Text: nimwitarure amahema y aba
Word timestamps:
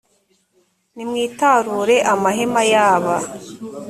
nimwitarure 0.95 1.95
amahema 2.13 2.61
y 2.71 2.73
aba 2.91 3.15